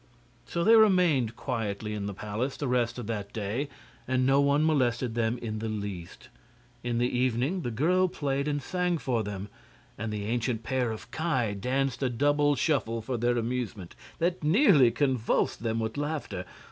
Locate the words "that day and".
3.05-4.25